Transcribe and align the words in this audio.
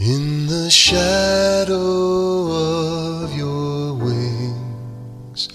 In 0.00 0.46
the 0.46 0.70
shadow 0.70 1.76
of 2.52 3.36
your 3.36 3.92
wings, 3.92 5.50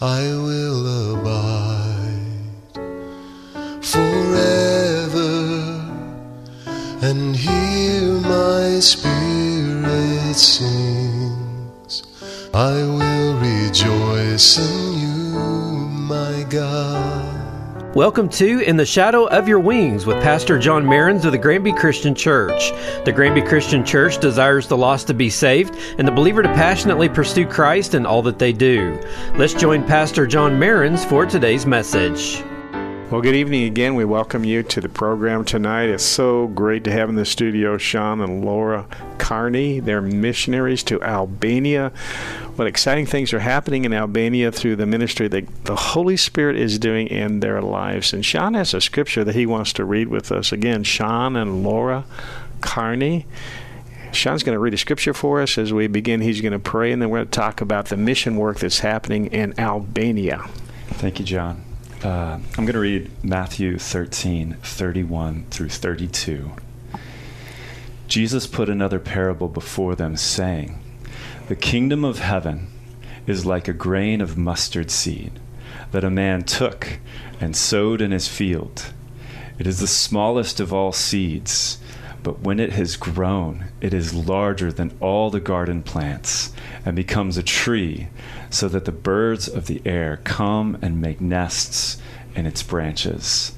I 0.00 0.20
will 0.20 1.16
abide 1.16 2.78
forever 3.82 5.34
and 7.02 7.34
hear 7.34 8.20
my 8.20 8.78
spirit 8.78 10.36
sings. 10.36 12.04
I 12.54 12.74
will 12.74 13.34
rejoice 13.40 14.58
in 14.58 15.00
you, 15.00 15.40
my 15.90 16.46
God. 16.48 17.07
Welcome 17.98 18.28
to 18.28 18.60
In 18.60 18.76
the 18.76 18.86
Shadow 18.86 19.26
of 19.26 19.48
Your 19.48 19.58
Wings 19.58 20.06
with 20.06 20.22
Pastor 20.22 20.56
John 20.56 20.84
Marins 20.84 21.24
of 21.24 21.32
the 21.32 21.38
Granby 21.38 21.72
Christian 21.72 22.14
Church. 22.14 22.70
The 23.04 23.10
Granby 23.12 23.42
Christian 23.42 23.84
Church 23.84 24.20
desires 24.20 24.68
the 24.68 24.76
lost 24.76 25.08
to 25.08 25.14
be 25.14 25.28
saved 25.28 25.76
and 25.98 26.06
the 26.06 26.12
believer 26.12 26.44
to 26.44 26.48
passionately 26.50 27.08
pursue 27.08 27.44
Christ 27.44 27.94
in 27.94 28.06
all 28.06 28.22
that 28.22 28.38
they 28.38 28.52
do. 28.52 28.96
Let's 29.34 29.52
join 29.52 29.82
Pastor 29.82 30.28
John 30.28 30.60
Marins 30.60 31.04
for 31.04 31.26
today's 31.26 31.66
message. 31.66 32.44
Well, 33.10 33.22
good 33.22 33.36
evening 33.36 33.64
again. 33.64 33.94
We 33.94 34.04
welcome 34.04 34.44
you 34.44 34.62
to 34.64 34.82
the 34.82 34.88
program 34.90 35.42
tonight. 35.42 35.88
It's 35.88 36.04
so 36.04 36.46
great 36.48 36.84
to 36.84 36.92
have 36.92 37.08
in 37.08 37.14
the 37.14 37.24
studio 37.24 37.78
Sean 37.78 38.20
and 38.20 38.44
Laura 38.44 38.86
Carney. 39.16 39.80
They're 39.80 40.02
missionaries 40.02 40.82
to 40.84 41.02
Albania. 41.02 41.90
What 42.56 42.68
exciting 42.68 43.06
things 43.06 43.32
are 43.32 43.38
happening 43.38 43.86
in 43.86 43.94
Albania 43.94 44.52
through 44.52 44.76
the 44.76 44.84
ministry 44.84 45.26
that 45.26 45.64
the 45.64 45.74
Holy 45.74 46.18
Spirit 46.18 46.56
is 46.56 46.78
doing 46.78 47.06
in 47.06 47.40
their 47.40 47.62
lives. 47.62 48.12
And 48.12 48.22
Sean 48.26 48.52
has 48.52 48.74
a 48.74 48.80
scripture 48.82 49.24
that 49.24 49.34
he 49.34 49.46
wants 49.46 49.72
to 49.72 49.86
read 49.86 50.08
with 50.08 50.30
us. 50.30 50.52
Again, 50.52 50.82
Sean 50.82 51.34
and 51.34 51.62
Laura 51.62 52.04
Carney. 52.60 53.24
Sean's 54.12 54.42
going 54.42 54.54
to 54.54 54.60
read 54.60 54.74
a 54.74 54.78
scripture 54.78 55.14
for 55.14 55.40
us 55.40 55.56
as 55.56 55.72
we 55.72 55.86
begin. 55.86 56.20
He's 56.20 56.42
going 56.42 56.52
to 56.52 56.58
pray, 56.58 56.92
and 56.92 57.00
then 57.00 57.08
we're 57.08 57.20
going 57.20 57.28
to 57.28 57.32
talk 57.32 57.62
about 57.62 57.86
the 57.86 57.96
mission 57.96 58.36
work 58.36 58.58
that's 58.58 58.80
happening 58.80 59.28
in 59.28 59.58
Albania. 59.58 60.44
Thank 60.90 61.18
you, 61.18 61.24
John. 61.24 61.67
Uh, 62.02 62.38
I'm 62.56 62.64
going 62.64 62.74
to 62.74 62.78
read 62.78 63.10
Matthew 63.24 63.76
13, 63.76 64.58
31 64.62 65.46
through 65.50 65.70
32. 65.70 66.52
Jesus 68.06 68.46
put 68.46 68.68
another 68.68 69.00
parable 69.00 69.48
before 69.48 69.96
them, 69.96 70.16
saying, 70.16 70.80
The 71.48 71.56
kingdom 71.56 72.04
of 72.04 72.20
heaven 72.20 72.68
is 73.26 73.44
like 73.44 73.66
a 73.66 73.72
grain 73.72 74.20
of 74.20 74.38
mustard 74.38 74.92
seed 74.92 75.40
that 75.90 76.04
a 76.04 76.10
man 76.10 76.42
took 76.42 77.00
and 77.40 77.56
sowed 77.56 78.00
in 78.00 78.12
his 78.12 78.28
field. 78.28 78.92
It 79.58 79.66
is 79.66 79.80
the 79.80 79.88
smallest 79.88 80.60
of 80.60 80.72
all 80.72 80.92
seeds, 80.92 81.78
but 82.22 82.38
when 82.38 82.60
it 82.60 82.74
has 82.74 82.96
grown, 82.96 83.64
it 83.80 83.92
is 83.92 84.14
larger 84.14 84.70
than 84.70 84.96
all 85.00 85.30
the 85.30 85.40
garden 85.40 85.82
plants 85.82 86.52
and 86.84 86.94
becomes 86.94 87.36
a 87.36 87.42
tree, 87.42 88.06
so 88.50 88.68
that 88.68 88.84
the 88.84 88.92
birds 88.92 89.48
of 89.48 89.66
the 89.66 89.82
air 89.84 90.20
come 90.24 90.78
and 90.82 91.00
make 91.00 91.20
nests 91.20 91.98
in 92.34 92.46
its 92.46 92.62
branches. 92.62 93.52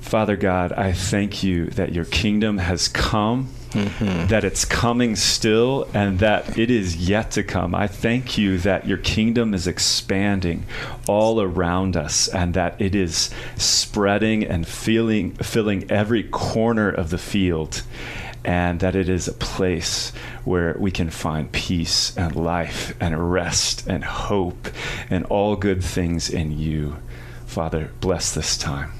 Father 0.00 0.36
God, 0.36 0.72
I 0.72 0.92
thank 0.92 1.42
you 1.42 1.66
that 1.70 1.92
your 1.92 2.04
kingdom 2.04 2.58
has 2.58 2.88
come, 2.88 3.48
mm-hmm. 3.70 4.28
that 4.28 4.44
it's 4.44 4.64
coming 4.64 5.16
still, 5.16 5.88
and 5.94 6.18
that 6.18 6.58
it 6.58 6.70
is 6.70 7.08
yet 7.08 7.32
to 7.32 7.42
come. 7.42 7.74
I 7.74 7.86
thank 7.86 8.36
you 8.38 8.58
that 8.58 8.86
your 8.86 8.98
kingdom 8.98 9.54
is 9.54 9.66
expanding 9.66 10.66
all 11.08 11.40
around 11.40 11.96
us 11.96 12.28
and 12.28 12.54
that 12.54 12.80
it 12.80 12.94
is 12.94 13.30
spreading 13.56 14.44
and 14.44 14.68
feeling, 14.68 15.32
filling 15.36 15.90
every 15.90 16.22
corner 16.22 16.90
of 16.90 17.10
the 17.10 17.18
field 17.18 17.82
and 18.44 18.80
that 18.80 18.94
it 18.94 19.08
is 19.08 19.26
a 19.26 19.32
place 19.32 20.10
where 20.44 20.76
we 20.78 20.90
can 20.90 21.10
find 21.10 21.50
peace 21.50 22.16
and 22.16 22.36
life 22.36 22.94
and 23.00 23.32
rest 23.32 23.86
and 23.86 24.04
hope 24.04 24.68
and 25.08 25.24
all 25.26 25.56
good 25.56 25.82
things 25.82 26.28
in 26.28 26.58
you. 26.58 26.96
Father, 27.46 27.90
bless 28.00 28.34
this 28.34 28.58
time. 28.58 28.92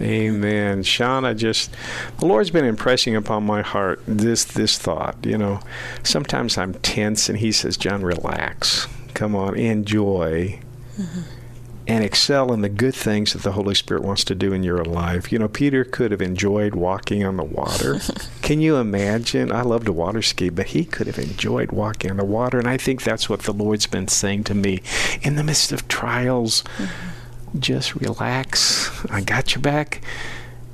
Amen. 0.00 0.82
Sean, 0.82 1.24
I 1.24 1.34
just 1.34 1.74
the 2.18 2.26
Lord's 2.26 2.50
been 2.50 2.64
impressing 2.64 3.16
upon 3.16 3.44
my 3.44 3.60
heart 3.62 4.00
this 4.06 4.44
this 4.44 4.78
thought. 4.78 5.16
You 5.24 5.36
know, 5.36 5.60
sometimes 6.02 6.56
I'm 6.56 6.74
tense 6.74 7.28
and 7.28 7.38
he 7.38 7.52
says, 7.52 7.76
John, 7.76 8.02
relax. 8.02 8.86
Come 9.12 9.34
on, 9.34 9.56
enjoy. 9.56 10.60
Mm-hmm 10.98 11.39
and 11.86 12.04
excel 12.04 12.52
in 12.52 12.60
the 12.60 12.68
good 12.68 12.94
things 12.94 13.32
that 13.32 13.42
the 13.42 13.52
Holy 13.52 13.74
Spirit 13.74 14.02
wants 14.02 14.24
to 14.24 14.34
do 14.34 14.52
in 14.52 14.62
your 14.62 14.84
life. 14.84 15.32
You 15.32 15.38
know, 15.38 15.48
Peter 15.48 15.84
could 15.84 16.10
have 16.10 16.22
enjoyed 16.22 16.74
walking 16.74 17.24
on 17.24 17.36
the 17.36 17.44
water. 17.44 18.00
Can 18.42 18.60
you 18.60 18.76
imagine? 18.76 19.50
I 19.50 19.62
love 19.62 19.84
to 19.86 19.92
water 19.92 20.22
ski, 20.22 20.50
but 20.50 20.68
he 20.68 20.84
could 20.84 21.06
have 21.06 21.18
enjoyed 21.18 21.72
walking 21.72 22.10
on 22.10 22.16
the 22.18 22.24
water. 22.24 22.58
And 22.58 22.68
I 22.68 22.76
think 22.76 23.02
that's 23.02 23.28
what 23.28 23.40
the 23.40 23.52
Lord's 23.52 23.86
been 23.86 24.08
saying 24.08 24.44
to 24.44 24.54
me 24.54 24.82
in 25.22 25.36
the 25.36 25.44
midst 25.44 25.72
of 25.72 25.88
trials. 25.88 26.62
Mm-hmm. 26.76 27.58
Just 27.58 27.96
relax. 27.96 29.04
I 29.10 29.22
got 29.22 29.54
your 29.54 29.62
back. 29.62 30.02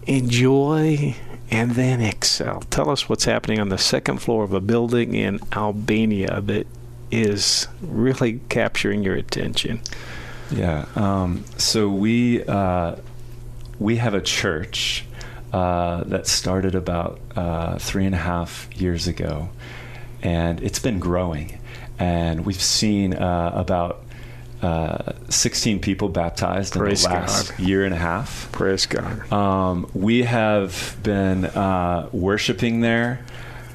Enjoy 0.06 1.16
and 1.50 1.72
then 1.72 2.00
excel. 2.00 2.60
Tell 2.70 2.90
us 2.90 3.08
what's 3.08 3.24
happening 3.24 3.60
on 3.60 3.68
the 3.68 3.78
second 3.78 4.18
floor 4.18 4.44
of 4.44 4.52
a 4.52 4.60
building 4.60 5.14
in 5.14 5.40
Albania 5.52 6.40
that 6.42 6.66
is 7.10 7.68
really 7.80 8.40
capturing 8.48 9.02
your 9.02 9.14
attention. 9.14 9.80
Yeah. 10.50 10.86
Um, 10.94 11.44
so 11.56 11.88
we 11.88 12.44
uh, 12.44 12.96
we 13.78 13.96
have 13.96 14.14
a 14.14 14.20
church 14.20 15.04
uh, 15.52 16.04
that 16.04 16.26
started 16.26 16.74
about 16.74 17.20
uh, 17.34 17.78
three 17.78 18.06
and 18.06 18.14
a 18.14 18.18
half 18.18 18.68
years 18.74 19.06
ago, 19.06 19.48
and 20.22 20.60
it's 20.62 20.78
been 20.78 20.98
growing, 20.98 21.58
and 21.98 22.44
we've 22.44 22.62
seen 22.62 23.14
uh, 23.14 23.52
about. 23.54 24.02
Uh, 24.62 25.12
16 25.28 25.80
people 25.80 26.08
baptized 26.08 26.72
Praise 26.72 27.04
in 27.04 27.10
the 27.10 27.16
last 27.16 27.50
God. 27.50 27.60
year 27.60 27.84
and 27.84 27.92
a 27.92 27.98
half. 27.98 28.50
Praise 28.52 28.86
God. 28.86 29.30
Um, 29.30 29.88
we 29.92 30.22
have 30.22 30.96
been 31.02 31.44
uh, 31.44 32.08
worshiping 32.10 32.80
there 32.80 33.20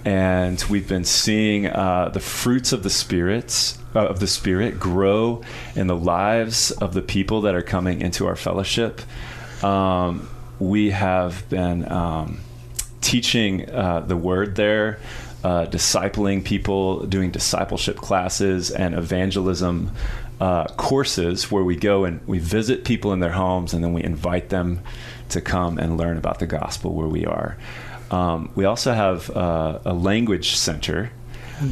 and 0.05 0.61
we've 0.69 0.87
been 0.87 1.05
seeing 1.05 1.67
uh, 1.67 2.09
the 2.09 2.19
fruits 2.19 2.73
of 2.73 2.81
the 2.81 2.89
spirits 2.89 3.77
uh, 3.96 4.07
of 4.07 4.19
the 4.19 4.28
spirit 4.28 4.79
grow 4.79 5.41
in 5.75 5.88
the 5.88 5.96
lives 5.96 6.72
of 6.72 6.94
the 6.94 7.02
people 7.02 7.41
that 7.41 7.56
are 7.56 7.62
coming 7.62 8.02
into 8.02 8.28
our 8.28 8.35
fellowship. 8.35 9.02
Um, 9.63 10.29
we 10.59 10.91
have 10.91 11.47
been 11.50 11.91
um, 11.91 12.40
teaching 13.02 13.69
uh, 13.69 14.02
the 14.02 14.18
word 14.18 14.56
there 14.56 15.00
uh, 15.44 15.66
discipling 15.66 16.44
people 16.44 17.06
doing 17.07 17.31
discipleship 17.31 17.97
classes 17.97 18.69
and 18.69 18.94
evangelism 18.94 19.91
uh, 20.40 20.66
courses 20.75 21.52
where 21.52 21.63
we 21.63 21.75
go 21.75 22.06
and 22.06 22.25
we 22.28 22.40
visit 22.40 22.84
people 22.84 23.12
in 23.12 23.19
their 23.19 23.31
homes 23.31 23.73
and 23.73 23.84
then 23.84 23.94
we 23.94 24.03
invite 24.03 24.50
them 24.50 24.81
to 25.29 25.41
come 25.41 25.78
and 25.78 25.97
learn 25.97 26.18
about 26.18 26.40
the 26.40 26.47
gospel 26.47 26.94
where 26.94 27.08
we 27.08 27.25
are. 27.25 27.58
Um, 28.12 28.52
we 28.56 28.66
also 28.66 28.94
have 28.94 29.29
uh, 29.29 29.79
a 29.85 29.94
language 29.94 30.56
center, 30.56 31.12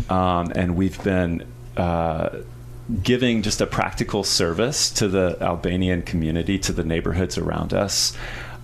um, 0.09 0.51
and 0.55 0.77
we've 0.77 1.03
been 1.03 1.45
uh, 1.79 2.41
giving 3.03 3.41
just 3.41 3.61
a 3.61 3.67
practical 3.67 4.23
service 4.23 4.89
to 4.91 5.07
the 5.07 5.37
Albanian 5.41 6.01
community, 6.01 6.57
to 6.59 6.73
the 6.73 6.83
neighborhoods 6.83 7.37
around 7.37 7.73
us. 7.73 8.15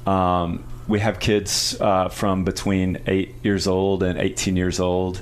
Um, 0.05 0.63
we 0.87 0.99
have 0.99 1.19
kids 1.19 1.79
uh, 1.79 2.09
from 2.09 2.43
between 2.43 2.99
eight 3.07 3.35
years 3.43 3.67
old 3.67 4.03
and 4.03 4.19
18 4.19 4.55
years 4.55 4.79
old 4.79 5.21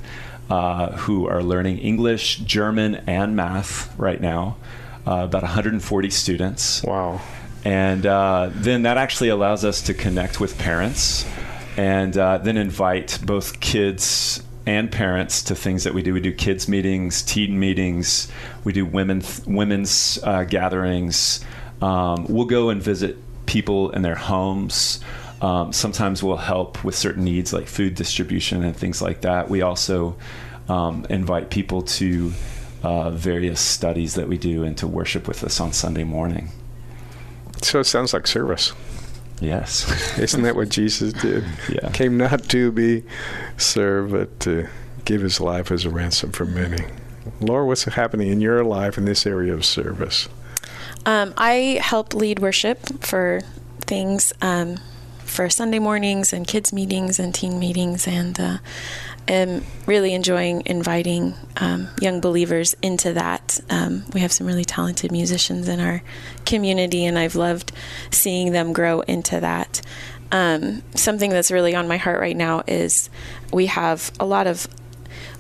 uh, 0.50 0.92
who 0.92 1.28
are 1.28 1.42
learning 1.42 1.80
English, 1.80 2.38
German, 2.40 2.96
and 3.08 3.36
math 3.36 3.98
right 3.98 4.20
now. 4.20 4.58
Uh, 5.06 5.26
about 5.26 5.42
140 5.42 6.10
students. 6.10 6.82
Wow. 6.84 7.20
And 7.66 8.06
uh, 8.06 8.52
then 8.54 8.84
that 8.84 8.98
actually 8.98 9.30
allows 9.30 9.66
us 9.66 9.82
to 9.84 9.94
connect 9.94 10.40
with 10.40 10.58
parents 10.58 11.26
and 11.76 12.18
uh, 12.18 12.38
then 12.38 12.56
invite 12.56 13.20
both 13.26 13.60
kids 13.60 14.42
and 14.66 14.92
parents 14.92 15.44
to 15.44 15.56
things 15.56 15.84
that 15.84 15.94
we 15.94 16.02
do. 16.02 16.14
We 16.14 16.22
do 16.22 16.34
kids 16.34 16.68
meetings, 16.68 17.22
teen 17.22 17.60
meetings. 17.60 18.30
We 18.64 18.74
do 18.74 18.86
women 18.86 19.24
women's 19.46 20.20
uh, 20.24 20.44
gatherings. 20.44 21.44
Um, 21.82 22.26
we'll 22.30 22.46
go 22.46 22.70
and 22.70 22.82
visit 22.82 23.18
people 23.46 23.92
in 23.92 24.02
their 24.02 24.16
homes. 24.16 25.00
Um, 25.42 25.74
sometimes 25.74 26.24
we'll 26.24 26.38
help 26.38 26.84
with 26.84 26.96
certain 26.96 27.26
needs 27.26 27.52
like 27.52 27.68
food 27.68 27.96
distribution 27.96 28.64
and 28.64 28.76
things 28.76 29.02
like 29.02 29.22
that. 29.22 29.50
We 29.50 29.62
also 29.62 30.16
um, 30.70 31.06
invite 31.10 31.50
people 31.50 31.82
to 31.82 32.32
uh, 32.82 33.10
various 33.12 33.60
studies 33.60 34.16
that 34.16 34.28
we 34.30 34.38
do 34.38 34.64
and 34.64 34.78
to 34.78 34.88
worship 34.88 35.28
with 35.28 35.44
us 35.44 35.60
on 35.60 35.74
Sunday 35.74 36.06
morning. 36.06 36.50
So 37.62 37.80
it 37.80 37.86
sounds 37.86 38.14
like 38.14 38.28
service. 38.28 38.74
Yes. 39.40 40.18
Isn't 40.20 40.44
that 40.44 40.56
what 40.56 40.70
Jesus 40.70 41.14
did? 41.14 41.44
Yeah. 41.70 41.90
Came 41.92 42.18
not 42.18 42.50
to 42.50 42.72
be 42.72 43.04
served, 43.58 44.12
but 44.12 44.40
to 44.42 44.68
give 45.06 45.22
his 45.22 45.40
life 45.40 45.72
as 45.72 45.86
a 45.86 45.90
ransom 45.90 46.32
for 46.32 46.46
many. 46.46 46.86
Laura, 47.40 47.66
what's 47.66 47.84
happening 47.84 48.30
in 48.30 48.42
your 48.42 48.64
life 48.64 48.98
in 48.98 49.06
this 49.06 49.26
area 49.26 49.54
of 49.54 49.66
service? 49.66 50.30
Um, 51.06 51.34
I 51.38 51.80
help 51.82 52.14
lead 52.14 52.40
worship 52.40 53.04
for 53.04 53.42
things 53.82 54.34
um, 54.42 54.78
for 55.26 55.50
Sunday 55.50 55.80
mornings 55.80 56.34
and 56.34 56.48
kids 56.48 56.72
meetings 56.74 57.20
and 57.20 57.34
teen 57.34 57.60
meetings, 57.60 58.08
and 58.08 58.40
uh, 58.40 58.58
am 59.28 59.64
really 59.86 60.14
enjoying 60.14 60.64
inviting 60.66 61.36
um, 61.58 61.90
young 62.00 62.22
believers 62.22 62.76
into 62.82 63.14
that. 63.14 63.60
Um, 63.70 64.06
we 64.14 64.20
have 64.22 64.32
some 64.32 64.48
really 64.48 64.66
talented 64.66 65.12
musicians 65.12 65.68
in 65.68 65.80
our 65.80 66.02
community, 66.46 67.06
and 67.06 67.18
I've 67.18 67.36
loved 67.36 67.72
seeing 68.12 68.52
them 68.52 68.74
grow 68.74 69.02
into 69.02 69.40
that. 69.40 69.82
Um, 70.32 70.82
something 70.96 71.30
that's 71.30 71.52
really 71.52 71.76
on 71.76 71.88
my 71.88 71.98
heart 71.98 72.20
right 72.20 72.36
now 72.36 72.64
is 72.68 73.10
we 73.52 73.68
have 73.68 74.12
a 74.20 74.26
lot 74.26 74.48
of 74.48 74.68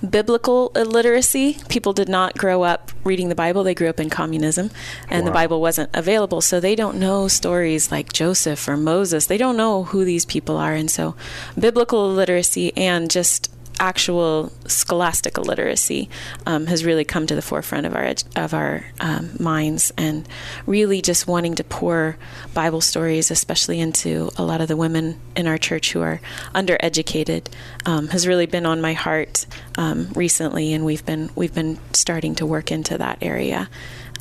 biblical 0.07 0.71
illiteracy. 0.75 1.57
People 1.69 1.93
did 1.93 2.09
not 2.09 2.37
grow 2.37 2.63
up 2.63 2.91
reading 3.03 3.29
the 3.29 3.35
Bible, 3.35 3.63
they 3.63 3.73
grew 3.73 3.89
up 3.89 3.99
in 3.99 4.09
communism, 4.09 4.71
and 5.09 5.23
wow. 5.23 5.29
the 5.29 5.33
Bible 5.33 5.61
wasn't 5.61 5.89
available. 5.93 6.41
So 6.41 6.59
they 6.59 6.75
don't 6.75 6.99
know 6.99 7.27
stories 7.27 7.91
like 7.91 8.13
Joseph 8.13 8.67
or 8.67 8.77
Moses. 8.77 9.27
They 9.27 9.37
don't 9.37 9.57
know 9.57 9.83
who 9.83 10.05
these 10.05 10.25
people 10.25 10.57
are. 10.57 10.73
And 10.73 10.89
so 10.89 11.15
biblical 11.57 12.11
illiteracy 12.11 12.75
and 12.75 13.09
just 13.09 13.52
actual 13.79 14.51
scholastic 14.67 15.37
illiteracy 15.37 16.09
um, 16.45 16.67
has 16.67 16.85
really 16.85 17.03
come 17.03 17.27
to 17.27 17.35
the 17.35 17.41
forefront 17.41 17.85
of 17.85 17.95
our 17.95 18.13
of 18.35 18.53
our 18.53 18.85
um, 18.99 19.31
minds, 19.39 19.91
and 19.97 20.27
really 20.65 21.01
just 21.01 21.27
wanting 21.27 21.55
to 21.55 21.63
pour 21.63 22.17
Bible 22.53 22.81
stories, 22.81 23.31
especially 23.31 23.79
into 23.79 24.29
a 24.37 24.43
lot 24.43 24.61
of 24.61 24.67
the 24.67 24.77
women 24.77 25.19
in 25.35 25.47
our 25.47 25.57
church 25.57 25.91
who 25.91 26.01
are 26.01 26.21
undereducated, 26.53 27.47
um, 27.85 28.07
has 28.09 28.27
really 28.27 28.45
been 28.45 28.65
on 28.65 28.81
my 28.81 28.93
heart 28.93 29.45
um, 29.77 30.09
recently, 30.13 30.73
and 30.73 30.85
we've 30.85 31.05
been 31.05 31.29
we've 31.35 31.53
been 31.53 31.79
starting 31.93 32.35
to 32.35 32.45
work 32.45 32.71
into 32.71 32.97
that 32.97 33.17
area, 33.21 33.69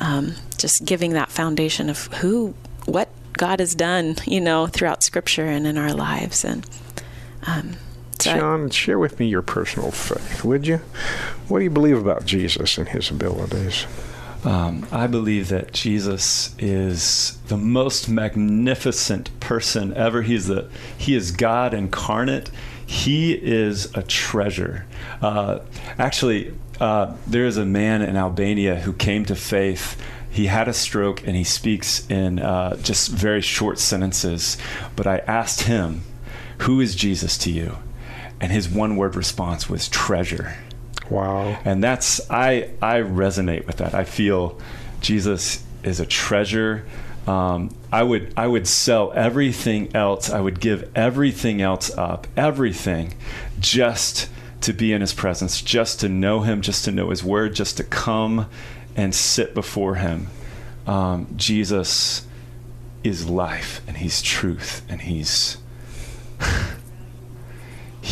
um, 0.01 0.35
just 0.57 0.85
giving 0.85 1.13
that 1.13 1.31
foundation 1.31 1.89
of 1.89 2.07
who 2.13 2.53
what 2.85 3.09
God 3.33 3.59
has 3.59 3.73
done, 3.75 4.15
you 4.25 4.41
know, 4.41 4.67
throughout 4.67 5.03
Scripture 5.03 5.45
and 5.45 5.65
in 5.65 5.77
our 5.77 5.93
lives, 5.93 6.43
and 6.45 6.65
Sean, 8.21 8.69
share 8.69 8.99
with 8.99 9.19
me 9.19 9.27
your 9.27 9.41
personal 9.41 9.91
faith, 9.91 10.43
would 10.43 10.65
you? 10.65 10.77
What 11.47 11.59
do 11.59 11.63
you 11.65 11.69
believe 11.69 11.97
about 11.97 12.25
Jesus 12.25 12.77
and 12.77 12.87
his 12.87 13.09
abilities? 13.09 13.85
Um, 14.45 14.85
I 14.91 15.07
believe 15.07 15.47
that 15.49 15.71
Jesus 15.71 16.53
is 16.59 17.37
the 17.47 17.55
most 17.57 18.09
magnificent 18.09 19.37
person 19.39 19.93
ever. 19.93 20.21
He's 20.21 20.47
the 20.47 20.69
he 20.97 21.15
is 21.15 21.31
God 21.31 21.73
incarnate. 21.73 22.51
He 22.85 23.33
is 23.33 23.95
a 23.95 24.03
treasure. 24.03 24.85
Uh, 25.21 25.59
actually, 25.97 26.53
uh, 26.81 27.15
there 27.25 27.45
is 27.45 27.57
a 27.57 27.65
man 27.65 28.01
in 28.01 28.17
Albania 28.17 28.81
who 28.81 28.91
came 28.91 29.23
to 29.25 29.35
faith. 29.35 30.01
He 30.29 30.47
had 30.47 30.67
a 30.67 30.73
stroke 30.73 31.25
and 31.25 31.37
he 31.37 31.45
speaks 31.45 32.09
in 32.09 32.39
uh, 32.39 32.75
just 32.77 33.09
very 33.09 33.41
short 33.41 33.79
sentences. 33.79 34.57
But 34.97 35.07
I 35.07 35.19
asked 35.19 35.61
him, 35.61 36.01
"Who 36.59 36.81
is 36.81 36.95
Jesus 36.95 37.37
to 37.39 37.51
you?" 37.51 37.77
And 38.43 38.51
his 38.51 38.67
one 38.67 38.97
word 38.97 39.15
response 39.15 39.69
was 39.69 39.87
treasure. 39.87 40.53
Wow. 41.09 41.57
And 41.63 41.81
that's 41.81 42.29
I 42.29 42.71
I 42.81 42.95
resonate 42.95 43.65
with 43.65 43.77
that. 43.77 43.93
I 43.93 44.03
feel 44.03 44.59
Jesus 44.99 45.63
is 45.81 46.01
a 46.01 46.05
treasure. 46.05 46.85
Um, 47.25 47.73
I 47.89 48.03
would 48.03 48.33
I 48.35 48.47
would 48.47 48.67
sell 48.67 49.13
everything 49.13 49.95
else. 49.95 50.29
I 50.29 50.41
would 50.41 50.59
give 50.59 50.91
everything 50.93 51.61
else 51.61 51.89
up, 51.97 52.27
everything, 52.35 53.13
just 53.61 54.29
to 54.59 54.73
be 54.73 54.91
in 54.91 54.99
His 54.99 55.13
presence, 55.13 55.61
just 55.61 56.01
to 56.01 56.09
know 56.09 56.41
Him, 56.41 56.61
just 56.61 56.83
to 56.83 56.91
know 56.91 57.11
His 57.11 57.23
Word, 57.23 57.55
just 57.55 57.77
to 57.77 57.85
come 57.85 58.47
and 58.93 59.15
sit 59.15 59.53
before 59.53 59.95
Him. 59.95 60.27
Um, 60.85 61.27
Jesus 61.37 62.27
is 63.05 63.29
life, 63.29 63.79
and 63.87 63.95
He's 63.95 64.21
truth, 64.21 64.81
and 64.89 64.99
He's 64.99 65.62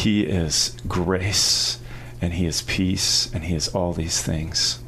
he 0.01 0.23
is 0.23 0.75
grace 0.87 1.77
and 2.21 2.33
He 2.33 2.47
is 2.47 2.63
peace 2.63 3.31
and 3.33 3.43
He 3.43 3.55
is 3.55 3.67
all 3.67 3.93
these 3.93 4.21
things. 4.21 4.79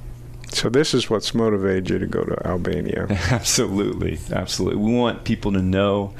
So 0.49 0.69
this 0.69 0.95
is 0.95 1.07
what's 1.07 1.35
motivated 1.35 1.89
you 1.89 1.99
to 1.99 2.07
go 2.07 2.23
to 2.23 2.47
Albania. 2.47 3.07
absolutely, 3.31 4.17
absolutely. 4.31 4.81
We 4.81 4.97
want 4.97 5.23
people 5.23 5.51
to 5.53 5.61
know. 5.61 6.15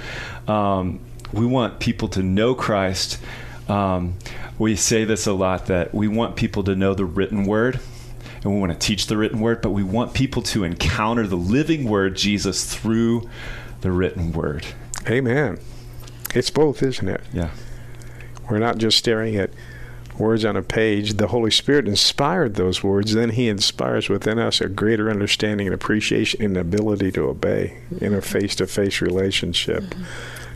Um, 0.48 1.00
we 1.32 1.46
want 1.48 1.80
people 1.80 2.08
to 2.10 2.22
know 2.22 2.54
Christ. 2.54 3.20
Um, 3.68 4.14
we 4.60 4.76
say 4.76 5.06
this 5.06 5.26
a 5.26 5.34
lot 5.34 5.68
that 5.68 5.94
we 5.94 6.08
want 6.08 6.36
people 6.36 6.64
to 6.66 6.76
know 6.76 6.94
the 6.94 7.06
written 7.06 7.46
word, 7.46 7.80
and 8.44 8.54
we 8.54 8.60
want 8.60 8.72
to 8.74 8.78
teach 8.78 9.08
the 9.08 9.18
written 9.18 9.40
word, 9.40 9.64
but 9.64 9.72
we 9.72 9.82
want 9.84 10.14
people 10.14 10.44
to 10.44 10.64
encounter 10.64 11.26
the 11.26 11.36
living 11.36 11.90
word, 11.90 12.16
Jesus, 12.16 12.72
through 12.72 13.28
the 13.82 13.92
written 13.92 14.34
word. 14.34 14.68
Amen. 15.08 15.60
It's 16.36 16.52
both, 16.52 16.84
isn't 16.84 17.08
it? 17.08 17.22
Yeah. 17.34 17.50
We're 18.50 18.60
not 18.60 18.78
just 18.78 18.98
staring 18.98 19.36
at 19.36 19.52
words 20.18 20.46
on 20.46 20.56
a 20.56 20.62
page. 20.62 21.14
The 21.14 21.28
Holy 21.28 21.52
Spirit 21.52 21.88
inspired 21.88 22.56
those 22.56 22.84
words. 22.84 23.14
Then 23.14 23.32
He 23.32 23.50
inspires 23.50 24.10
within 24.10 24.40
us 24.40 24.62
a 24.62 24.70
greater 24.70 25.10
understanding 25.10 25.68
and 25.68 25.74
appreciation 25.74 26.42
and 26.42 26.58
ability 26.58 27.12
to 27.14 27.28
obey 27.28 27.78
in 28.00 28.14
a 28.14 28.22
face 28.22 28.56
to 28.56 28.68
face 28.68 29.02
relationship. 29.02 29.84
Mm-hmm. 29.84 30.04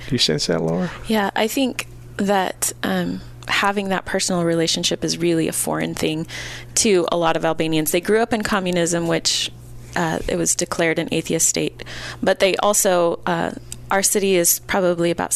Do 0.08 0.16
you 0.16 0.20
sense 0.20 0.48
that, 0.48 0.62
Laura? 0.62 0.92
Yeah, 1.08 1.32
I 1.36 1.48
think 1.48 1.88
that. 2.18 2.74
Um, 2.84 3.22
having 3.50 3.88
that 3.88 4.04
personal 4.04 4.44
relationship 4.44 5.06
is 5.06 5.18
really 5.18 5.48
a 5.48 5.54
foreign 5.54 5.96
thing 5.96 6.28
to 6.76 7.08
a 7.12 7.18
lot 7.18 7.38
of 7.38 7.46
Albanians. 7.46 7.92
They 7.92 8.02
grew 8.02 8.20
up 8.20 8.34
in 8.34 8.44
communism, 8.44 9.08
which 9.08 9.50
uh, 9.96 10.20
it 10.28 10.36
was 10.36 10.56
declared 10.56 11.00
an 11.00 11.08
atheist 11.12 11.48
state, 11.48 11.84
but 12.22 12.40
they 12.40 12.56
also 12.58 13.20
uh, 13.26 13.52
our 13.90 14.04
city 14.04 14.36
is 14.36 14.60
probably 14.60 15.12
about 15.12 15.32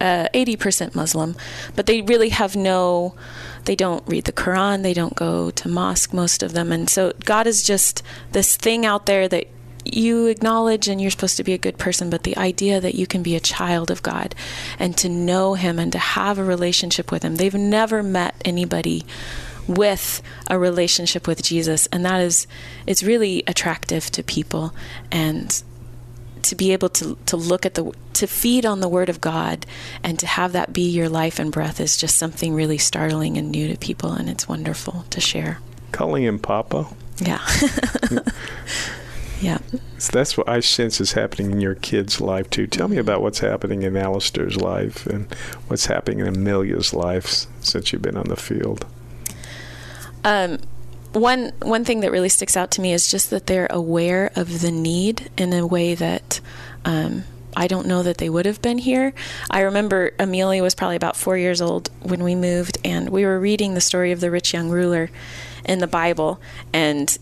uh, 0.00 0.28
80% 0.34 0.94
Muslim, 0.94 1.36
but 1.74 1.86
they 1.86 2.02
really 2.02 2.28
have 2.30 2.56
no, 2.56 3.14
they 3.64 3.74
don't 3.74 4.06
read 4.06 4.24
the 4.24 4.32
Quran, 4.32 4.82
they 4.82 4.94
don't 4.94 5.14
go 5.14 5.50
to 5.50 5.68
mosque, 5.68 6.12
most 6.12 6.42
of 6.42 6.52
them. 6.52 6.72
And 6.72 6.88
so 6.88 7.12
God 7.24 7.46
is 7.46 7.62
just 7.62 8.02
this 8.32 8.56
thing 8.56 8.86
out 8.86 9.06
there 9.06 9.28
that 9.28 9.48
you 9.84 10.26
acknowledge 10.26 10.88
and 10.88 11.00
you're 11.00 11.10
supposed 11.10 11.36
to 11.38 11.44
be 11.44 11.54
a 11.54 11.58
good 11.58 11.78
person, 11.78 12.10
but 12.10 12.22
the 12.22 12.36
idea 12.36 12.80
that 12.80 12.94
you 12.94 13.06
can 13.06 13.22
be 13.22 13.34
a 13.34 13.40
child 13.40 13.90
of 13.90 14.02
God 14.02 14.34
and 14.78 14.96
to 14.98 15.08
know 15.08 15.54
Him 15.54 15.78
and 15.78 15.90
to 15.92 15.98
have 15.98 16.38
a 16.38 16.44
relationship 16.44 17.10
with 17.10 17.22
Him, 17.22 17.36
they've 17.36 17.54
never 17.54 18.02
met 18.02 18.34
anybody 18.44 19.04
with 19.66 20.22
a 20.48 20.58
relationship 20.58 21.28
with 21.28 21.42
Jesus 21.42 21.86
and 21.92 22.02
that 22.02 22.22
is 22.22 22.46
it's 22.86 23.02
really 23.02 23.44
attractive 23.46 24.10
to 24.10 24.22
people 24.22 24.74
and 25.12 25.62
to 26.44 26.54
be 26.54 26.72
able 26.72 26.88
to 26.88 27.16
to 27.26 27.36
look 27.36 27.66
at 27.66 27.74
the 27.74 27.92
to 28.14 28.26
feed 28.26 28.66
on 28.66 28.80
the 28.80 28.88
word 28.88 29.08
of 29.08 29.20
God 29.20 29.66
and 30.02 30.18
to 30.18 30.26
have 30.26 30.52
that 30.52 30.72
be 30.72 30.88
your 30.88 31.08
life 31.08 31.38
and 31.38 31.52
breath 31.52 31.80
is 31.80 31.96
just 31.96 32.16
something 32.16 32.54
really 32.54 32.78
startling 32.78 33.36
and 33.36 33.50
new 33.50 33.68
to 33.68 33.76
people 33.76 34.12
and 34.12 34.28
it's 34.28 34.48
wonderful 34.48 35.04
to 35.10 35.20
share. 35.20 35.58
Calling 35.92 36.24
him 36.24 36.38
Papa. 36.38 36.86
Yeah. 37.18 37.40
yeah. 39.40 39.58
So 39.98 40.12
that's 40.12 40.36
what 40.36 40.48
I 40.48 40.60
sense 40.60 41.00
is 41.00 41.12
happening 41.12 41.50
in 41.52 41.60
your 41.60 41.74
kid's 41.74 42.20
life 42.20 42.50
too. 42.50 42.66
Tell 42.66 42.88
me 42.88 42.98
about 42.98 43.22
what's 43.22 43.40
happening 43.40 43.82
in 43.82 43.96
Alistair's 43.96 44.56
life 44.56 45.06
and 45.06 45.32
what's 45.68 45.86
happening 45.86 46.20
in 46.20 46.28
Amelia's 46.28 46.92
life 46.92 47.46
since 47.60 47.92
you've 47.92 48.02
been 48.02 48.16
on 48.16 48.28
the 48.28 48.36
field. 48.36 48.86
Um 50.24 50.58
one 51.18 51.52
one 51.60 51.84
thing 51.84 52.00
that 52.00 52.10
really 52.10 52.28
sticks 52.28 52.56
out 52.56 52.70
to 52.72 52.80
me 52.80 52.92
is 52.92 53.10
just 53.10 53.30
that 53.30 53.46
they're 53.46 53.68
aware 53.70 54.30
of 54.36 54.60
the 54.60 54.70
need 54.70 55.30
in 55.36 55.52
a 55.52 55.66
way 55.66 55.94
that 55.94 56.40
um, 56.84 57.24
I 57.56 57.66
don't 57.66 57.86
know 57.86 58.02
that 58.02 58.18
they 58.18 58.30
would 58.30 58.46
have 58.46 58.62
been 58.62 58.78
here. 58.78 59.12
I 59.50 59.60
remember 59.60 60.12
Amelia 60.18 60.62
was 60.62 60.74
probably 60.74 60.96
about 60.96 61.16
four 61.16 61.36
years 61.36 61.60
old 61.60 61.90
when 62.00 62.22
we 62.22 62.34
moved, 62.34 62.78
and 62.84 63.08
we 63.10 63.24
were 63.24 63.40
reading 63.40 63.74
the 63.74 63.80
story 63.80 64.12
of 64.12 64.20
the 64.20 64.30
rich 64.30 64.52
young 64.52 64.68
ruler 64.68 65.10
in 65.64 65.80
the 65.80 65.86
Bible, 65.86 66.40
and 66.72 67.18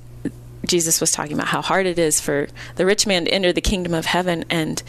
Jesus 0.67 1.01
was 1.01 1.13
talking 1.13 1.35
about 1.35 1.49
how 1.49 1.63
hard 1.63 1.87
it 1.87 1.99
is 1.99 2.21
for 2.21 2.49
the 2.77 2.87
rich 2.87 3.07
man 3.07 3.25
to 3.25 3.33
enter 3.33 3.53
the 3.53 3.61
kingdom 3.61 3.95
of 3.95 4.07
heaven. 4.07 4.45
And 4.51 4.83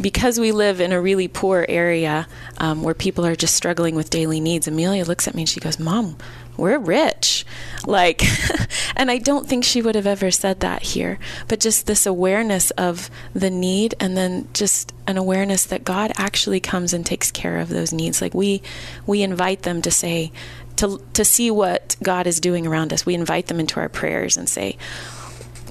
because 0.00 0.38
we 0.38 0.52
live 0.52 0.80
in 0.80 0.92
a 0.92 1.00
really 1.00 1.28
poor 1.28 1.66
area 1.68 2.28
um, 2.58 2.82
where 2.82 2.94
people 2.94 3.26
are 3.26 3.36
just 3.36 3.54
struggling 3.54 3.94
with 3.94 4.10
daily 4.10 4.40
needs, 4.40 4.68
Amelia 4.68 5.04
looks 5.04 5.28
at 5.28 5.34
me 5.34 5.42
and 5.42 5.48
she 5.48 5.60
goes, 5.60 5.78
Mom, 5.78 6.16
we're 6.56 6.78
rich. 6.78 7.44
Like, 7.86 8.22
and 8.96 9.10
I 9.10 9.18
don't 9.18 9.48
think 9.48 9.64
she 9.64 9.82
would 9.82 9.94
have 9.94 10.06
ever 10.06 10.30
said 10.30 10.60
that 10.60 10.82
here, 10.82 11.18
but 11.48 11.60
just 11.60 11.86
this 11.86 12.06
awareness 12.06 12.70
of 12.72 13.10
the 13.34 13.50
need 13.50 13.94
and 13.98 14.16
then 14.16 14.48
just 14.52 14.92
an 15.06 15.16
awareness 15.16 15.64
that 15.66 15.84
God 15.84 16.12
actually 16.16 16.60
comes 16.60 16.92
and 16.92 17.04
takes 17.04 17.30
care 17.30 17.58
of 17.58 17.68
those 17.68 17.92
needs. 17.92 18.20
Like 18.20 18.34
we, 18.34 18.62
we 19.06 19.22
invite 19.22 19.62
them 19.62 19.82
to 19.82 19.90
say, 19.90 20.30
to, 20.76 21.00
to 21.14 21.24
see 21.24 21.50
what 21.50 21.96
God 22.02 22.26
is 22.26 22.40
doing 22.40 22.66
around 22.66 22.92
us. 22.92 23.06
We 23.06 23.14
invite 23.14 23.46
them 23.46 23.60
into 23.60 23.80
our 23.80 23.88
prayers 23.88 24.36
and 24.36 24.48
say, 24.48 24.76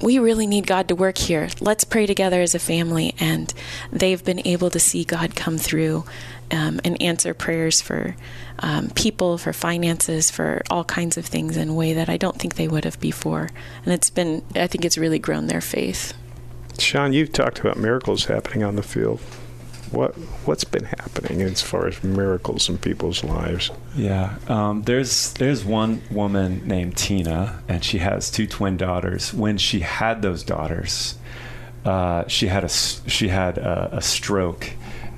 we 0.02 0.18
really 0.18 0.46
need 0.46 0.66
God 0.66 0.88
to 0.88 0.94
work 0.94 1.16
here. 1.16 1.48
Let's 1.60 1.84
pray 1.84 2.06
together 2.06 2.42
as 2.42 2.54
a 2.54 2.58
family. 2.58 3.14
And 3.18 3.54
they've 3.90 4.22
been 4.22 4.46
able 4.46 4.68
to 4.70 4.80
see 4.80 5.04
God 5.04 5.36
come 5.36 5.56
through 5.56 6.04
um, 6.50 6.80
and 6.84 7.00
answer 7.00 7.32
prayers 7.32 7.80
for 7.80 8.16
um, 8.58 8.90
people, 8.90 9.38
for 9.38 9.52
finances, 9.52 10.30
for 10.30 10.62
all 10.70 10.84
kinds 10.84 11.16
of 11.16 11.24
things 11.24 11.56
in 11.56 11.70
a 11.70 11.74
way 11.74 11.94
that 11.94 12.08
I 12.08 12.16
don't 12.16 12.38
think 12.38 12.56
they 12.56 12.68
would 12.68 12.84
have 12.84 13.00
before. 13.00 13.48
And 13.84 13.94
it's 13.94 14.10
been, 14.10 14.42
I 14.54 14.66
think 14.66 14.84
it's 14.84 14.98
really 14.98 15.18
grown 15.18 15.46
their 15.46 15.60
faith. 15.60 16.14
Sean, 16.78 17.12
you've 17.12 17.32
talked 17.32 17.60
about 17.60 17.76
miracles 17.76 18.26
happening 18.26 18.62
on 18.64 18.76
the 18.76 18.82
field. 18.82 19.20
What 19.92 20.14
what's 20.46 20.64
been 20.64 20.84
happening 20.84 21.42
as 21.42 21.60
far 21.62 21.86
as 21.86 22.02
miracles 22.02 22.68
in 22.68 22.78
people's 22.78 23.22
lives? 23.22 23.70
Yeah, 23.94 24.36
um, 24.48 24.82
there's 24.82 25.32
there's 25.34 25.64
one 25.64 26.02
woman 26.10 26.66
named 26.66 26.96
Tina, 26.96 27.62
and 27.68 27.84
she 27.84 27.98
has 27.98 28.30
two 28.30 28.46
twin 28.46 28.76
daughters. 28.76 29.32
When 29.34 29.58
she 29.58 29.80
had 29.80 30.22
those 30.22 30.42
daughters, 30.42 31.18
uh, 31.84 32.26
she 32.26 32.46
had 32.46 32.64
a 32.64 32.68
she 32.68 33.28
had 33.28 33.58
a, 33.58 33.96
a 33.96 34.02
stroke, 34.02 34.70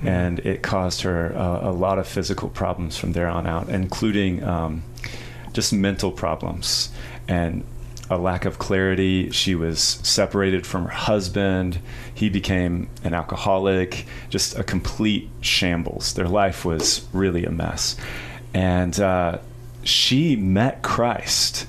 and 0.03 0.39
it 0.39 0.61
caused 0.61 1.01
her 1.01 1.31
a, 1.31 1.69
a, 1.69 1.71
lot 1.71 1.97
of 1.97 2.07
physical 2.07 2.49
problems 2.49 2.97
from 2.97 3.13
there 3.13 3.29
on 3.29 3.47
out, 3.47 3.69
including 3.69 4.43
um, 4.43 4.83
just 5.53 5.71
mental 5.71 6.11
problems 6.11 6.89
and 7.27 7.63
a 8.09 8.17
lack 8.17 8.45
of 8.45 8.59
clarity. 8.59 9.31
She 9.31 9.55
was 9.55 9.79
separated 9.79 10.65
from 10.65 10.83
her 10.83 10.89
husband. 10.89 11.79
He 12.13 12.29
became 12.29 12.89
an 13.03 13.13
alcoholic, 13.13 14.05
just 14.29 14.57
a 14.57 14.63
complete 14.63 15.29
shambles. 15.41 16.13
Their 16.13 16.27
life 16.27 16.65
was 16.65 17.05
really 17.13 17.45
a 17.45 17.51
mess. 17.51 17.95
And 18.53 18.97
uh, 18.99 19.39
she 19.83 20.35
met 20.35 20.81
Christ, 20.81 21.67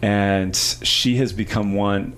and 0.00 0.54
she 0.56 1.16
has 1.16 1.32
become 1.32 1.74
one, 1.74 2.16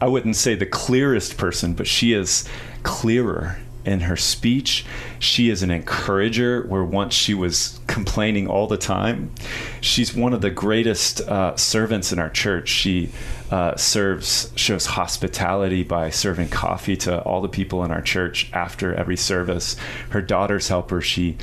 I 0.00 0.08
wouldn't 0.08 0.36
say 0.36 0.54
the 0.54 0.66
clearest 0.66 1.36
person, 1.36 1.74
but 1.74 1.86
she 1.86 2.12
is 2.12 2.48
clearer 2.82 3.58
in 3.84 4.00
her 4.00 4.16
speech. 4.16 4.84
She 5.18 5.50
is 5.50 5.62
an 5.62 5.70
encourager, 5.70 6.62
where 6.66 6.84
once 6.84 7.14
she 7.14 7.34
was 7.34 7.78
complaining 7.94 8.48
all 8.48 8.66
the 8.66 8.76
time. 8.76 9.30
She's 9.80 10.12
one 10.12 10.34
of 10.34 10.40
the 10.40 10.50
greatest 10.50 11.20
uh, 11.20 11.56
servants 11.56 12.12
in 12.12 12.18
our 12.18 12.28
church. 12.28 12.68
She 12.68 13.10
uh, 13.52 13.76
serves, 13.76 14.52
shows 14.56 14.84
hospitality 14.84 15.84
by 15.84 16.10
serving 16.10 16.48
coffee 16.48 16.96
to 16.96 17.22
all 17.22 17.40
the 17.40 17.48
people 17.48 17.84
in 17.84 17.92
our 17.92 18.02
church 18.02 18.50
after 18.52 18.92
every 18.92 19.16
service. 19.16 19.76
Her 20.10 20.20
daughters 20.20 20.66
help 20.66 20.90
her. 20.90 21.00
She 21.00 21.36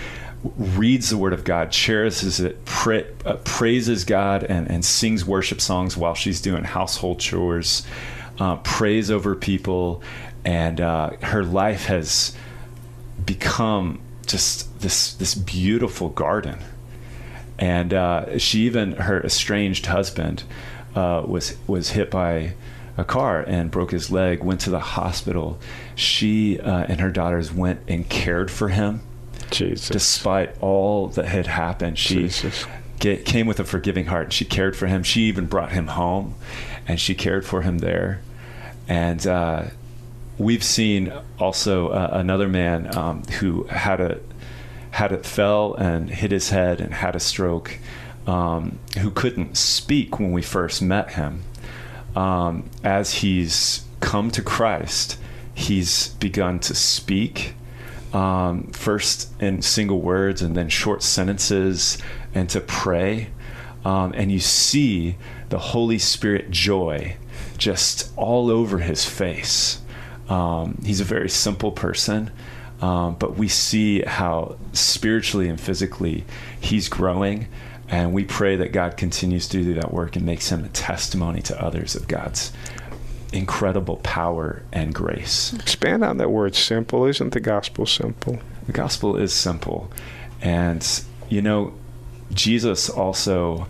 reads 0.57 1.09
the 1.09 1.17
word 1.17 1.31
of 1.31 1.45
God, 1.45 1.71
cherishes 1.71 2.41
it, 2.41 2.65
pra- 2.65 3.05
uh, 3.25 3.37
praises 3.45 4.03
God, 4.03 4.43
and, 4.43 4.69
and 4.69 4.83
sings 4.83 5.23
worship 5.23 5.61
songs 5.61 5.95
while 5.95 6.15
she's 6.15 6.41
doing 6.41 6.65
household 6.65 7.21
chores, 7.21 7.87
uh, 8.39 8.57
prays 8.57 9.09
over 9.09 9.35
people, 9.35 10.03
and 10.43 10.81
uh, 10.81 11.11
her 11.21 11.45
life 11.45 11.85
has 11.85 12.35
become 13.25 14.01
just 14.25 14.67
this 14.81 15.13
this 15.13 15.35
beautiful 15.35 16.09
garden. 16.09 16.59
And 17.57 17.93
uh, 17.93 18.37
she 18.39 18.61
even 18.61 18.93
her 18.93 19.23
estranged 19.23 19.85
husband 19.85 20.43
uh, 20.95 21.23
was 21.25 21.55
was 21.67 21.91
hit 21.91 22.09
by 22.09 22.53
a 22.97 23.03
car 23.03 23.41
and 23.41 23.71
broke 23.71 23.91
his 23.91 24.11
leg. 24.11 24.43
Went 24.43 24.61
to 24.61 24.69
the 24.69 24.79
hospital. 24.79 25.59
She 25.95 26.59
uh, 26.59 26.85
and 26.87 26.99
her 26.99 27.11
daughters 27.11 27.51
went 27.51 27.81
and 27.87 28.07
cared 28.09 28.49
for 28.51 28.69
him. 28.69 29.01
Jesus. 29.51 29.89
Despite 29.89 30.57
all 30.61 31.07
that 31.09 31.25
had 31.25 31.47
happened, 31.47 31.99
she 31.99 32.29
get, 32.99 33.25
came 33.25 33.47
with 33.47 33.59
a 33.59 33.65
forgiving 33.65 34.05
heart. 34.05 34.31
She 34.31 34.45
cared 34.45 34.75
for 34.75 34.87
him. 34.87 35.03
She 35.03 35.21
even 35.23 35.45
brought 35.45 35.71
him 35.73 35.87
home, 35.87 36.35
and 36.87 36.99
she 36.99 37.13
cared 37.13 37.45
for 37.45 37.61
him 37.61 37.79
there. 37.79 38.21
And 38.87 39.25
uh, 39.27 39.65
we've 40.37 40.63
seen 40.63 41.13
also 41.37 41.89
uh, 41.89 42.09
another 42.13 42.47
man 42.47 42.95
um, 42.97 43.23
who 43.23 43.63
had 43.65 43.99
a 43.99 44.19
had 44.91 45.11
it 45.11 45.25
fell 45.25 45.73
and 45.75 46.09
hit 46.09 46.31
his 46.31 46.49
head 46.49 46.79
and 46.79 46.93
had 46.93 47.15
a 47.15 47.19
stroke, 47.19 47.79
um, 48.27 48.79
who 48.99 49.09
couldn't 49.09 49.57
speak 49.57 50.19
when 50.19 50.31
we 50.31 50.41
first 50.41 50.81
met 50.81 51.13
him. 51.13 51.43
Um, 52.15 52.69
as 52.83 53.15
he's 53.15 53.85
come 53.99 54.31
to 54.31 54.41
Christ, 54.41 55.17
he's 55.53 56.09
begun 56.15 56.59
to 56.59 56.75
speak. 56.75 57.55
Um, 58.13 58.71
first 58.71 59.31
in 59.41 59.61
single 59.61 60.01
words 60.01 60.41
and 60.41 60.55
then 60.55 60.67
short 60.67 61.01
sentences, 61.01 61.97
and 62.33 62.49
to 62.49 62.59
pray. 62.59 63.29
Um, 63.85 64.13
and 64.15 64.31
you 64.31 64.39
see 64.39 65.15
the 65.49 65.59
Holy 65.59 65.97
Spirit 65.97 66.51
joy 66.51 67.15
just 67.57 68.11
all 68.17 68.51
over 68.51 68.79
his 68.79 69.05
face. 69.05 69.81
Um, 70.29 70.81
he's 70.85 71.01
a 71.01 71.05
very 71.05 71.29
simple 71.29 71.71
person, 71.71 72.31
um, 72.81 73.15
but 73.15 73.37
we 73.37 73.47
see 73.47 74.01
how 74.01 74.57
spiritually 74.73 75.47
and 75.47 75.59
physically 75.59 76.25
he's 76.59 76.89
growing. 76.89 77.47
And 77.87 78.13
we 78.13 78.23
pray 78.23 78.55
that 78.55 78.71
God 78.71 78.97
continues 78.97 79.47
to 79.49 79.61
do 79.61 79.73
that 79.75 79.93
work 79.93 80.15
and 80.15 80.25
makes 80.25 80.49
him 80.49 80.63
a 80.63 80.69
testimony 80.69 81.41
to 81.43 81.63
others 81.63 81.95
of 81.95 82.07
God's 82.07 82.51
incredible 83.33 83.97
power 83.97 84.63
and 84.71 84.93
grace. 84.95 85.53
Expand 85.53 86.03
on 86.03 86.17
that 86.17 86.31
word 86.31 86.55
simple. 86.55 87.05
Isn't 87.05 87.31
the 87.31 87.39
gospel 87.39 87.85
simple? 87.85 88.39
The 88.65 88.71
gospel 88.71 89.17
is 89.17 89.33
simple. 89.33 89.91
And, 90.41 90.85
you 91.29 91.41
know, 91.41 91.73
Jesus 92.33 92.89
also, 92.89 93.67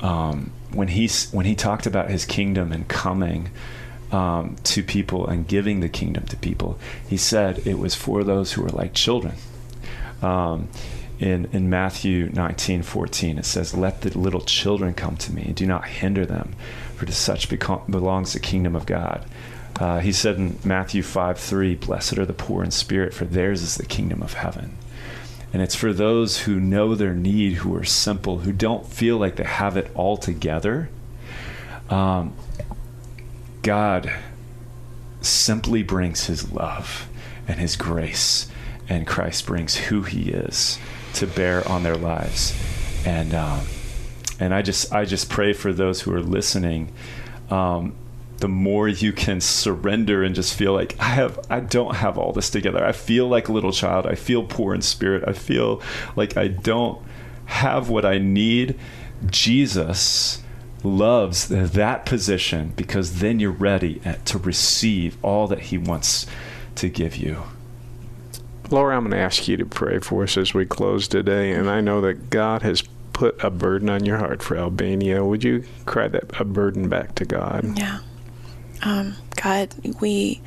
um, 0.00 0.52
when, 0.72 0.88
he, 0.88 1.08
when 1.30 1.46
he 1.46 1.54
talked 1.54 1.86
about 1.86 2.10
his 2.10 2.24
kingdom 2.24 2.72
and 2.72 2.86
coming, 2.88 3.50
um, 4.12 4.56
to 4.64 4.82
people 4.82 5.26
and 5.26 5.48
giving 5.48 5.80
the 5.80 5.88
kingdom 5.88 6.26
to 6.26 6.36
people. 6.36 6.78
He 7.08 7.16
said 7.16 7.66
it 7.66 7.78
was 7.78 7.94
for 7.94 8.22
those 8.22 8.52
who 8.52 8.64
are 8.64 8.70
like 8.70 8.92
children. 8.92 9.34
Um, 10.20 10.68
in, 11.18 11.48
in 11.52 11.70
Matthew 11.70 12.30
19, 12.32 12.82
14, 12.82 13.38
it 13.38 13.44
says, 13.44 13.74
Let 13.74 14.02
the 14.02 14.16
little 14.16 14.40
children 14.40 14.92
come 14.92 15.16
to 15.18 15.32
me, 15.32 15.42
and 15.42 15.54
do 15.54 15.66
not 15.66 15.86
hinder 15.86 16.26
them, 16.26 16.54
for 16.96 17.06
to 17.06 17.12
such 17.12 17.48
belongs 17.48 18.32
the 18.32 18.40
kingdom 18.40 18.76
of 18.76 18.86
God. 18.86 19.24
Uh, 19.78 20.00
he 20.00 20.12
said 20.12 20.36
in 20.36 20.58
Matthew 20.64 21.02
5, 21.02 21.38
3, 21.38 21.74
Blessed 21.76 22.18
are 22.18 22.26
the 22.26 22.32
poor 22.32 22.62
in 22.62 22.70
spirit, 22.70 23.14
for 23.14 23.24
theirs 23.24 23.62
is 23.62 23.76
the 23.76 23.86
kingdom 23.86 24.22
of 24.22 24.34
heaven. 24.34 24.76
And 25.52 25.62
it's 25.62 25.74
for 25.74 25.92
those 25.92 26.40
who 26.40 26.58
know 26.58 26.94
their 26.94 27.14
need, 27.14 27.54
who 27.54 27.74
are 27.76 27.84
simple, 27.84 28.38
who 28.38 28.52
don't 28.52 28.86
feel 28.86 29.16
like 29.18 29.36
they 29.36 29.44
have 29.44 29.76
it 29.76 29.90
all 29.94 30.16
together. 30.16 30.88
Um, 31.90 32.34
God 33.62 34.12
simply 35.20 35.82
brings 35.82 36.26
his 36.26 36.52
love 36.52 37.08
and 37.46 37.60
his 37.60 37.76
grace, 37.76 38.48
and 38.88 39.06
Christ 39.06 39.46
brings 39.46 39.76
who 39.76 40.02
he 40.02 40.30
is 40.30 40.78
to 41.14 41.26
bear 41.26 41.66
on 41.68 41.82
their 41.82 41.96
lives. 41.96 42.54
And 43.06 43.34
um, 43.34 43.66
and 44.40 44.52
I 44.52 44.62
just 44.62 44.92
I 44.92 45.04
just 45.04 45.30
pray 45.30 45.52
for 45.52 45.72
those 45.72 46.02
who 46.02 46.12
are 46.12 46.22
listening. 46.22 46.92
Um, 47.50 47.94
the 48.38 48.48
more 48.48 48.88
you 48.88 49.12
can 49.12 49.40
surrender 49.40 50.24
and 50.24 50.34
just 50.34 50.54
feel 50.54 50.72
like 50.72 50.96
I 50.98 51.10
have 51.10 51.38
I 51.48 51.60
don't 51.60 51.94
have 51.94 52.18
all 52.18 52.32
this 52.32 52.50
together. 52.50 52.84
I 52.84 52.90
feel 52.90 53.28
like 53.28 53.48
a 53.48 53.52
little 53.52 53.72
child. 53.72 54.06
I 54.06 54.16
feel 54.16 54.42
poor 54.42 54.74
in 54.74 54.82
spirit. 54.82 55.22
I 55.26 55.32
feel 55.32 55.80
like 56.16 56.36
I 56.36 56.48
don't 56.48 57.00
have 57.44 57.88
what 57.88 58.04
I 58.04 58.18
need. 58.18 58.78
Jesus 59.30 60.42
loves 60.84 61.48
that 61.48 62.06
position 62.06 62.72
because 62.76 63.20
then 63.20 63.40
you're 63.40 63.50
ready 63.50 64.00
to 64.24 64.38
receive 64.38 65.16
all 65.22 65.46
that 65.48 65.60
He 65.60 65.78
wants 65.78 66.26
to 66.76 66.88
give 66.88 67.16
you. 67.16 67.42
Laura, 68.70 68.96
I'm 68.96 69.02
going 69.02 69.12
to 69.12 69.18
ask 69.18 69.48
you 69.48 69.56
to 69.58 69.66
pray 69.66 69.98
for 69.98 70.22
us 70.22 70.36
as 70.36 70.54
we 70.54 70.64
close 70.64 71.06
today. 71.06 71.52
And 71.52 71.68
I 71.68 71.80
know 71.80 72.00
that 72.00 72.30
God 72.30 72.62
has 72.62 72.82
put 73.12 73.42
a 73.44 73.50
burden 73.50 73.90
on 73.90 74.06
your 74.06 74.16
heart 74.16 74.42
for 74.42 74.56
Albania. 74.56 75.24
Would 75.24 75.44
you 75.44 75.64
cry 75.84 76.08
that 76.08 76.40
a 76.40 76.44
burden 76.44 76.88
back 76.88 77.14
to 77.16 77.24
God? 77.26 77.78
Yeah. 77.78 77.98
Um, 78.82 79.16
God, 79.40 79.74
we 80.00 80.40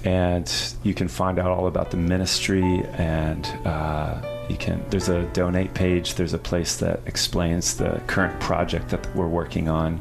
And 0.04 0.74
you 0.82 0.92
can 0.92 1.08
find 1.08 1.38
out 1.38 1.46
all 1.46 1.66
about 1.66 1.92
the 1.92 1.96
ministry 1.96 2.84
and 2.92 3.46
uh, 3.64 4.20
you 4.50 4.58
can 4.58 4.84
there's 4.90 5.08
a 5.08 5.22
donate 5.32 5.72
page 5.72 6.16
there's 6.16 6.34
a 6.34 6.38
place 6.38 6.76
that 6.76 7.00
explains 7.06 7.78
the 7.78 8.02
current 8.06 8.38
project 8.38 8.90
that 8.90 9.16
we're 9.16 9.26
working 9.26 9.70
on 9.70 9.98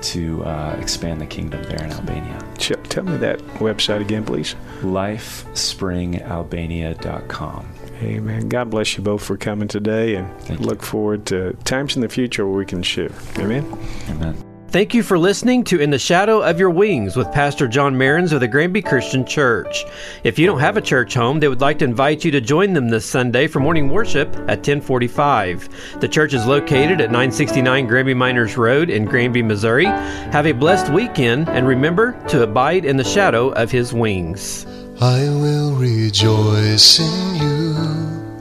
to 0.00 0.42
uh, 0.44 0.74
expand 0.80 1.20
the 1.20 1.26
kingdom 1.26 1.62
there 1.64 1.84
in 1.84 1.92
albania 1.92 2.38
tell 2.56 3.04
me 3.04 3.18
that 3.18 3.38
website 3.58 4.00
again 4.00 4.24
please 4.24 4.54
lifespringalbania.com 4.80 7.74
amen 8.02 8.48
god 8.48 8.70
bless 8.70 8.96
you 8.96 9.02
both 9.02 9.24
for 9.24 9.36
coming 9.36 9.68
today 9.68 10.16
and 10.16 10.40
Thank 10.42 10.60
you. 10.60 10.66
look 10.66 10.82
forward 10.82 11.26
to 11.26 11.52
times 11.64 11.96
in 11.96 12.02
the 12.02 12.08
future 12.08 12.46
where 12.46 12.58
we 12.58 12.66
can 12.66 12.82
share 12.82 13.10
amen 13.38 13.66
amen 14.08 14.36
Thank 14.74 14.92
you 14.92 15.04
for 15.04 15.16
listening 15.16 15.62
to 15.66 15.78
In 15.78 15.90
the 15.90 16.00
Shadow 16.00 16.42
of 16.42 16.58
Your 16.58 16.68
Wings 16.68 17.14
with 17.14 17.30
Pastor 17.30 17.68
John 17.68 17.94
Marins 17.94 18.32
of 18.32 18.40
the 18.40 18.48
Granby 18.48 18.82
Christian 18.82 19.24
Church. 19.24 19.84
If 20.24 20.36
you 20.36 20.46
don't 20.46 20.58
have 20.58 20.76
a 20.76 20.80
church 20.80 21.14
home, 21.14 21.38
they 21.38 21.46
would 21.46 21.60
like 21.60 21.78
to 21.78 21.84
invite 21.84 22.24
you 22.24 22.32
to 22.32 22.40
join 22.40 22.72
them 22.72 22.88
this 22.88 23.06
Sunday 23.06 23.46
for 23.46 23.60
morning 23.60 23.88
worship 23.88 24.34
at 24.48 24.66
1045. 24.66 26.00
The 26.00 26.08
church 26.08 26.34
is 26.34 26.44
located 26.44 27.00
at 27.00 27.12
969 27.12 27.86
Granby 27.86 28.14
Miners 28.14 28.56
Road 28.56 28.90
in 28.90 29.04
Granby, 29.04 29.42
Missouri. 29.42 29.84
Have 29.84 30.48
a 30.48 30.50
blessed 30.50 30.92
weekend 30.92 31.48
and 31.48 31.68
remember 31.68 32.20
to 32.26 32.42
abide 32.42 32.84
in 32.84 32.96
the 32.96 33.04
shadow 33.04 33.50
of 33.50 33.70
his 33.70 33.94
wings. 33.94 34.66
I 35.04 35.28
will 35.28 35.72
rejoice 35.74 36.98
in 36.98 37.34
you, 37.36 37.74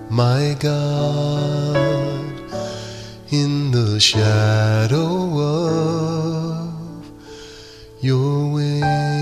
my 0.10 0.56
God, 0.62 1.76
in 3.32 3.72
the 3.72 4.00
shadow 4.00 5.42
of 5.42 7.06
your 8.00 8.50
wings. 8.54 9.13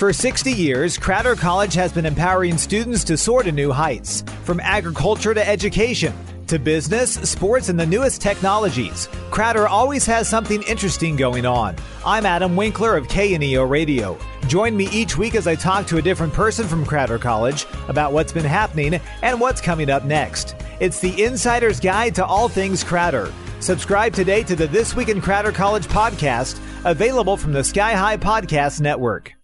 For 0.00 0.14
60 0.14 0.50
years, 0.50 0.96
Crowder 0.96 1.36
College 1.36 1.74
has 1.74 1.92
been 1.92 2.06
empowering 2.06 2.56
students 2.56 3.04
to 3.04 3.18
soar 3.18 3.42
to 3.42 3.52
new 3.52 3.70
heights. 3.70 4.24
From 4.44 4.58
agriculture 4.60 5.34
to 5.34 5.46
education, 5.46 6.14
to 6.46 6.58
business, 6.58 7.16
sports, 7.16 7.68
and 7.68 7.78
the 7.78 7.84
newest 7.84 8.22
technologies, 8.22 9.10
Crowder 9.30 9.68
always 9.68 10.06
has 10.06 10.26
something 10.26 10.62
interesting 10.62 11.16
going 11.16 11.44
on. 11.44 11.76
I'm 12.02 12.24
Adam 12.24 12.56
Winkler 12.56 12.96
of 12.96 13.08
KNEO 13.08 13.68
Radio. 13.68 14.18
Join 14.46 14.74
me 14.74 14.88
each 14.90 15.18
week 15.18 15.34
as 15.34 15.46
I 15.46 15.54
talk 15.54 15.86
to 15.88 15.98
a 15.98 16.02
different 16.02 16.32
person 16.32 16.66
from 16.66 16.86
Crowder 16.86 17.18
College 17.18 17.66
about 17.88 18.14
what's 18.14 18.32
been 18.32 18.46
happening 18.46 18.98
and 19.20 19.38
what's 19.38 19.60
coming 19.60 19.90
up 19.90 20.06
next. 20.06 20.56
It's 20.80 21.00
the 21.00 21.22
Insider's 21.22 21.78
Guide 21.78 22.14
to 22.14 22.24
All 22.24 22.48
Things 22.48 22.82
Crowder. 22.82 23.30
Subscribe 23.60 24.14
today 24.14 24.44
to 24.44 24.56
the 24.56 24.66
This 24.66 24.96
Week 24.96 25.10
in 25.10 25.20
Crowder 25.20 25.52
College 25.52 25.88
podcast, 25.88 26.58
available 26.86 27.36
from 27.36 27.52
the 27.52 27.62
Sky 27.62 27.92
High 27.92 28.16
Podcast 28.16 28.80
Network. 28.80 29.34